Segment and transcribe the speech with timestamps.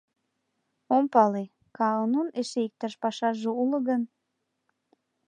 [0.95, 1.43] —Ом пале,
[1.77, 4.01] Каанун эше иктаж пашаже уло гын?